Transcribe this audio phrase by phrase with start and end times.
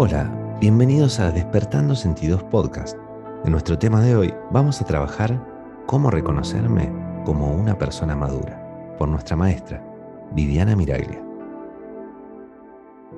[0.00, 2.96] Hola, bienvenidos a Despertando Sentidos Podcast.
[3.44, 5.44] En nuestro tema de hoy vamos a trabajar
[5.88, 6.88] cómo reconocerme
[7.24, 9.84] como una persona madura por nuestra maestra,
[10.30, 11.20] Viviana Miraglia.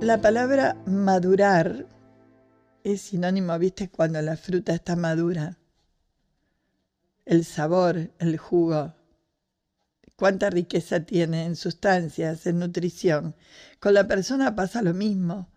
[0.01, 1.85] La palabra madurar
[2.83, 5.59] es sinónimo, viste, cuando la fruta está madura.
[7.27, 8.95] El sabor, el jugo,
[10.17, 13.37] cuánta riqueza tiene en sustancias, en nutrición.
[13.81, 15.51] Con la persona pasa lo mismo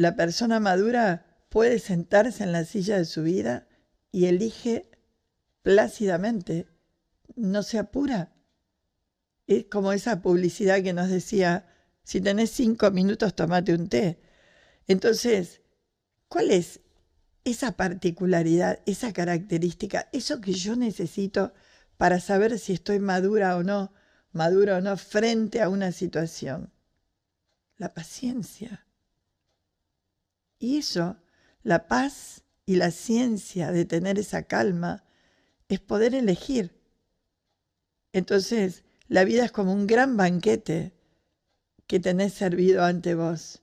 [0.00, 3.68] la persona madura puede sentarse en la silla de su vida
[4.10, 4.90] y elige
[5.60, 6.68] plácidamente,
[7.36, 8.32] no se apura.
[9.46, 11.66] Es como esa publicidad que nos decía,
[12.02, 14.18] si tenés cinco minutos, tomate un té.
[14.86, 15.60] Entonces,
[16.28, 16.80] ¿cuál es
[17.44, 21.52] esa particularidad, esa característica, eso que yo necesito
[21.98, 23.92] para saber si estoy madura o no,
[24.32, 26.72] madura o no frente a una situación?
[27.76, 28.86] La paciencia.
[30.60, 31.16] Eso,
[31.62, 35.04] la paz y la ciencia de tener esa calma,
[35.68, 36.78] es poder elegir.
[38.12, 40.92] Entonces, la vida es como un gran banquete
[41.86, 43.62] que tenés servido ante vos.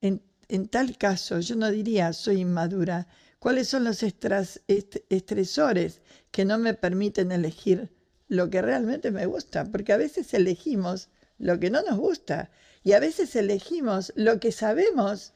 [0.00, 3.08] En, tal caso, yo no diría soy inmadura.
[3.38, 6.00] ¿Cuáles son los estresores
[6.30, 7.92] que no me permiten elegir
[8.28, 9.64] lo que realmente me gusta?
[9.64, 12.50] Porque a veces elegimos lo que no nos gusta
[12.82, 15.34] y a veces elegimos lo que sabemos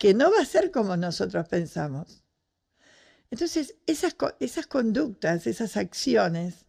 [0.00, 2.24] que no va a ser como nosotros pensamos.
[3.30, 6.64] Entonces, esas, esas conductas, esas acciones,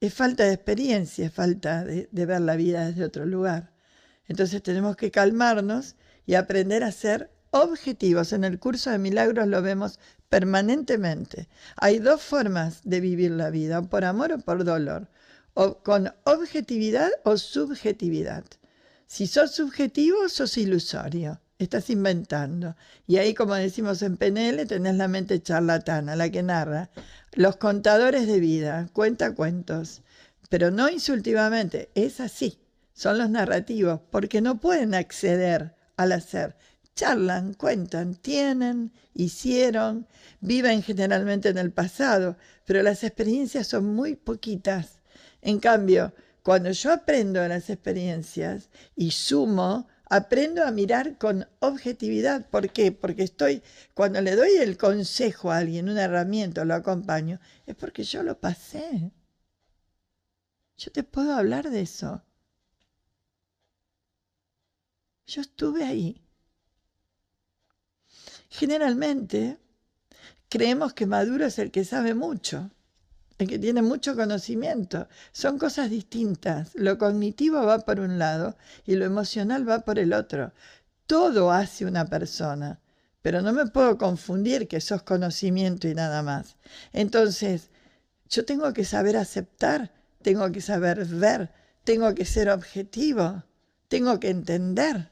[0.00, 3.74] es falta de experiencia, es falta de, ver la vida desde otro lugar.
[4.26, 8.32] Entonces tenemos que calmarnos y aprender a ser objetivos.
[8.32, 10.00] En el curso de milagros lo vemos
[10.30, 11.50] permanentemente.
[11.76, 15.10] Hay dos formas de vivir la vida, por amor o por dolor,
[15.52, 18.44] o con objetividad o subjetividad.
[19.06, 22.76] Si sos subjetivo, sos ilusorio estás inventando.
[23.06, 26.90] Y ahí, como decimos en PNL, tenés la mente charlatana, la que narra.
[27.32, 30.02] Los contadores de vida, cuenta cuentos,
[30.48, 32.58] pero no insultivamente, es así.
[32.92, 36.56] Son los narrativos, porque no pueden acceder al hacer.
[36.94, 40.06] Charlan, cuentan, tienen, hicieron,
[40.40, 42.36] viven generalmente en el pasado,
[42.66, 45.00] pero las experiencias son muy poquitas.
[45.40, 46.12] En cambio,
[46.42, 52.46] cuando yo aprendo de las experiencias y sumo, aprendo a mirar con objetividad.
[52.50, 52.92] ¿Por qué?
[52.92, 53.62] Porque estoy,
[53.94, 58.38] cuando le doy el consejo a alguien, una herramienta, lo acompaño, es porque yo lo
[58.38, 59.10] pasé.
[60.76, 62.22] Yo te puedo hablar de eso.
[65.26, 66.20] Yo estuve ahí.
[68.50, 69.56] Generalmente
[70.50, 72.70] creemos que Maduro es el que sabe mucho
[73.46, 75.08] que tiene mucho conocimiento.
[75.32, 76.70] Son cosas distintas.
[76.74, 80.52] Lo cognitivo va por un lado y lo emocional va por el otro.
[81.06, 82.80] Todo hace una persona,
[83.22, 86.56] pero no me puedo confundir que sos conocimiento y nada más.
[86.92, 87.70] Entonces,
[88.28, 89.92] yo tengo que saber aceptar,
[90.22, 91.50] tengo que saber ver,
[91.84, 93.44] tengo que ser objetivo,
[93.88, 95.10] tengo que entender.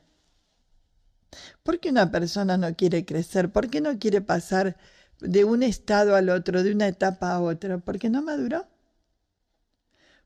[1.62, 3.50] ¿Por qué una persona no quiere crecer?
[3.50, 4.76] ¿Por qué no quiere pasar
[5.20, 8.66] de un estado al otro, de una etapa a otra, porque no maduró.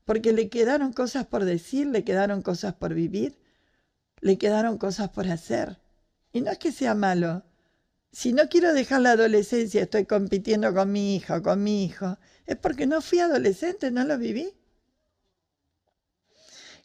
[0.05, 3.39] Porque le quedaron cosas por decir, le quedaron cosas por vivir,
[4.21, 5.79] le quedaron cosas por hacer.
[6.31, 7.43] Y no es que sea malo.
[8.11, 12.17] Si no quiero dejar la adolescencia, estoy compitiendo con mi hija o con mi hijo,
[12.45, 14.53] es porque no fui adolescente, no lo viví.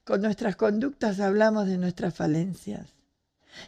[0.05, 3.00] Con nuestras conductas hablamos de nuestras falencias.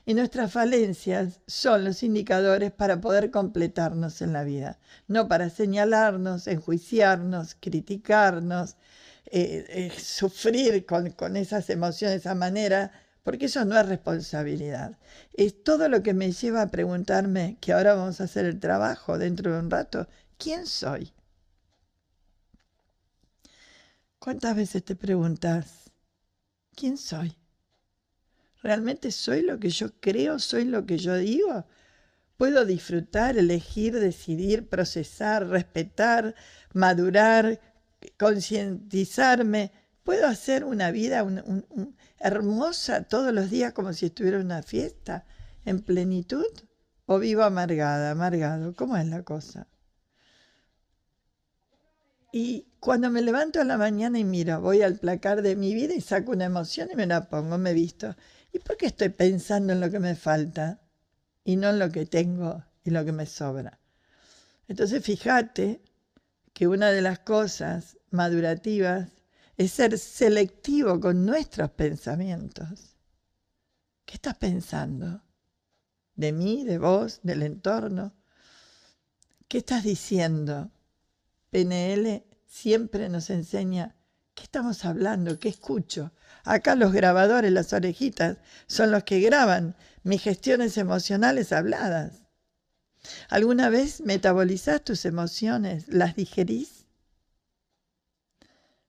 [0.06, 4.78] Y nuestras falencias son los indicadores para poder completarnos en la vida,
[5.08, 8.76] no para señalarnos, enjuiciarnos, criticarnos,
[9.26, 14.98] eh, eh, sufrir con, con esas emociones de esa manera, porque eso no es responsabilidad.
[15.34, 19.18] Es todo lo que me lleva a preguntarme, que ahora vamos a hacer el trabajo
[19.18, 21.12] dentro de un rato, ¿quién soy?
[24.18, 25.90] ¿Cuántas veces te preguntas,
[26.76, 27.41] ¿quién soy?
[28.62, 30.38] ¿Realmente soy lo que yo creo?
[30.38, 31.66] ¿Soy lo que yo digo?
[32.36, 36.34] ¿Puedo disfrutar, elegir, decidir, procesar, respetar,
[36.72, 37.60] madurar,
[38.18, 39.72] concientizarme?
[40.04, 41.24] ¿Puedo hacer una vida
[42.18, 45.24] hermosa todos los días como si estuviera en una fiesta,
[45.64, 46.46] en plenitud?
[47.06, 48.74] ¿O vivo amargada, amargado?
[48.74, 49.66] ¿Cómo es la cosa?
[52.32, 55.94] Y cuando me levanto a la mañana y miro, voy al placar de mi vida
[55.94, 58.16] y saco una emoción y me la pongo, me visto.
[58.52, 60.80] ¿Y por qué estoy pensando en lo que me falta
[61.44, 63.80] y no en lo que tengo y lo que me sobra?
[64.68, 65.82] Entonces fíjate
[66.52, 69.08] que una de las cosas madurativas
[69.56, 72.96] es ser selectivo con nuestros pensamientos.
[74.04, 75.22] ¿Qué estás pensando?
[76.14, 78.14] de mí, de vos, del entorno.
[79.48, 80.70] ¿Qué estás diciendo?
[81.50, 83.96] PNL siempre nos enseña
[84.34, 86.12] qué estamos hablando, qué escucho.
[86.44, 92.22] Acá los grabadores, las orejitas, son los que graban mis gestiones emocionales habladas.
[93.28, 95.88] ¿Alguna vez metabolizás tus emociones?
[95.88, 96.86] ¿Las digerís?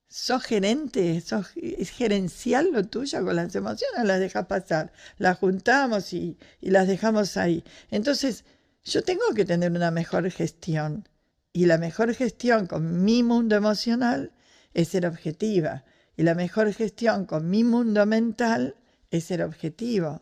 [0.07, 1.19] ¿Sos gerente?
[1.21, 4.05] ¿Sos, ¿Es gerencial lo tuyo con las emociones?
[4.05, 4.93] ¿Las dejas pasar?
[5.17, 7.63] Las juntamos y, y las dejamos ahí.
[7.89, 8.45] Entonces,
[8.83, 11.09] yo tengo que tener una mejor gestión.
[11.51, 14.31] Y la mejor gestión con mi mundo emocional
[14.73, 15.85] es ser objetiva.
[16.15, 18.75] Y la mejor gestión con mi mundo mental
[19.09, 20.21] es ser objetivo.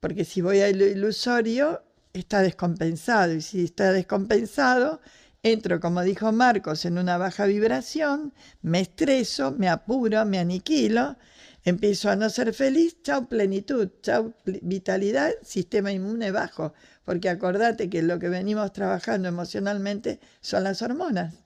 [0.00, 1.82] Porque si voy a lo ilusorio,
[2.12, 3.32] está descompensado.
[3.34, 5.00] Y si está descompensado,
[5.42, 8.32] entro, como dijo Marcos, en una baja vibración,
[8.62, 11.16] me estreso, me apuro, me aniquilo,
[11.64, 16.72] empiezo a no ser feliz, chau plenitud, chau vitalidad, sistema inmune bajo.
[17.04, 21.43] Porque acordate que lo que venimos trabajando emocionalmente son las hormonas.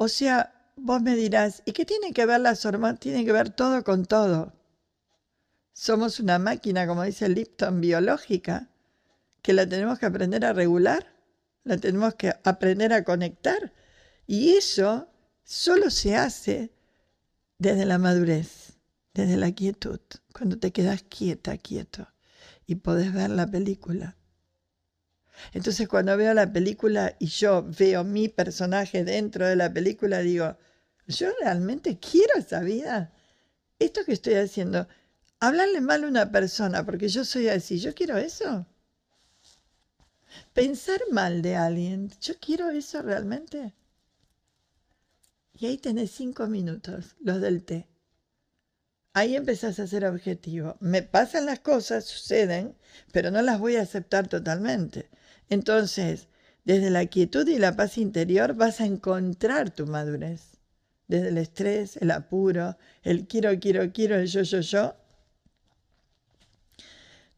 [0.00, 3.00] O sea, vos me dirás, ¿y qué tiene que ver las hormonas?
[3.00, 4.52] Tiene que ver todo con todo.
[5.72, 8.68] Somos una máquina, como dice Lipton, biológica,
[9.42, 11.12] que la tenemos que aprender a regular,
[11.64, 13.72] la tenemos que aprender a conectar.
[14.24, 15.08] Y eso
[15.42, 16.72] solo se hace
[17.58, 18.78] desde la madurez,
[19.14, 19.98] desde la quietud,
[20.32, 22.06] cuando te quedas quieta, quieto,
[22.66, 24.17] y podés ver la película.
[25.52, 30.56] Entonces cuando veo la película y yo veo mi personaje dentro de la película, digo,
[31.06, 33.12] ¿yo realmente quiero esa vida?
[33.78, 34.88] Esto que estoy haciendo,
[35.40, 38.66] hablarle mal a una persona porque yo soy así, ¿yo quiero eso?
[40.52, 43.74] Pensar mal de alguien, ¿yo quiero eso realmente?
[45.54, 47.88] Y ahí tenés cinco minutos, los del té.
[49.14, 50.76] Ahí empezás a ser objetivo.
[50.78, 52.76] Me pasan las cosas, suceden,
[53.12, 55.08] pero no las voy a aceptar totalmente.
[55.50, 56.28] Entonces,
[56.64, 60.58] desde la quietud y la paz interior vas a encontrar tu madurez.
[61.06, 64.94] Desde el estrés, el apuro, el quiero, quiero, quiero, el yo, yo, yo.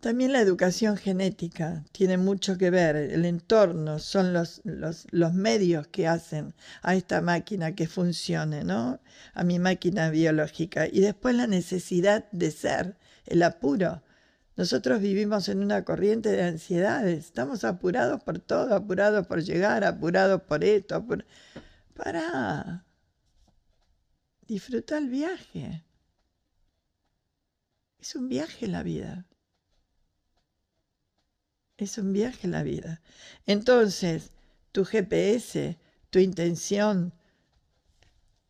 [0.00, 6.08] También la educación genética tiene mucho que ver, el entorno son los, los, medios que
[6.08, 8.98] hacen a esta máquina que funcione, ¿no?
[9.34, 10.86] A mi máquina biológica.
[10.90, 12.96] Y después la necesidad de ser,
[13.26, 14.02] el apuro.
[14.60, 20.42] Nosotros vivimos en una corriente de ansiedades, estamos apurados por todo, apurados por llegar, apurados
[20.42, 21.02] por esto.
[21.94, 22.84] Para.
[24.46, 25.82] Disfruta el viaje.
[27.98, 29.26] Es un viaje la vida.
[31.78, 33.00] Es un viaje la vida.
[33.46, 34.32] Entonces,
[34.72, 35.78] tu GPS,
[36.10, 37.14] tu intención,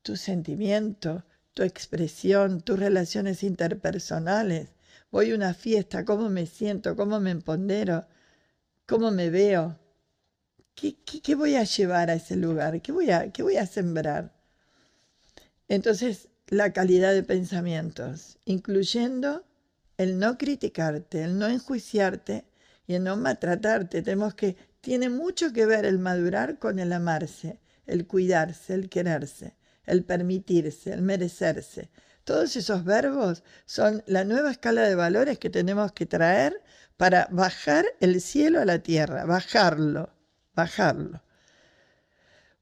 [0.03, 1.25] tu sentimiento,
[1.55, 4.71] tu expresión, tus relaciones interpersonales,
[5.11, 8.07] voy a una fiesta, cómo me siento, cómo me empodero,
[8.87, 9.79] cómo me veo.
[10.75, 12.81] ¿Qué, qué, voy a llevar a ese lugar?
[12.81, 14.33] ¿Qué voy, a, ¿Qué voy a sembrar?
[15.69, 19.45] Entonces, la calidad de pensamientos, incluyendo
[19.99, 22.45] el no criticarte, el no enjuiciarte
[22.87, 24.03] y el no maltratarte.
[24.03, 29.55] Tenemos que, tiene mucho que ver el madurar con el amarse, el cuidarse, el quererse,
[29.85, 31.91] el permitirse, el merecerse.
[32.31, 36.63] Todos esos verbos son la nueva escala de valores que tenemos que traer
[36.97, 40.11] para bajar el cielo a la tierra, bajarlo,
[40.55, 41.25] bajarlo.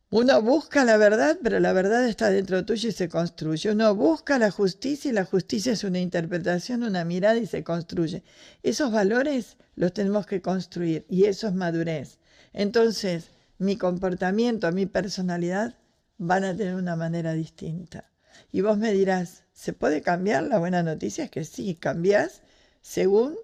[0.08, 3.70] Uno busca la verdad, pero la verdad está dentro tuyo y se construye.
[3.70, 8.24] Uno busca la justicia y la justicia es una interpretación, una mirada y se construye.
[8.62, 12.20] Esos valores los tenemos que construir y eso es madurez.
[12.54, 15.74] Entonces, mi comportamiento, mi personalidad
[16.16, 18.10] van a tener una manera distinta.
[18.50, 20.44] Y vos me dirás, ¿se puede cambiar?
[20.44, 22.42] La buena noticia es que sí, cambias
[22.80, 23.34] según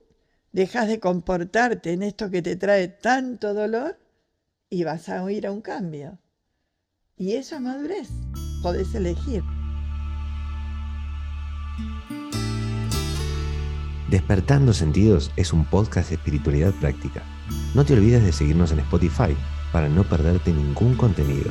[0.52, 3.98] dejas de comportarte en esto que te trae tanto dolor
[4.70, 6.20] y vas a ir a un cambio.
[7.16, 8.08] Y eso es madurez,
[8.62, 9.42] podés elegir.
[14.08, 17.24] Despertando Sentidos es un podcast de espiritualidad práctica.
[17.74, 19.36] No te olvides de seguirnos en Spotify
[19.72, 21.50] para no perderte ningún contenido.